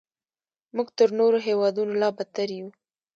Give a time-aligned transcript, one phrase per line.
[0.75, 2.67] موږ تر نورو هیوادونو لا بدتر یو.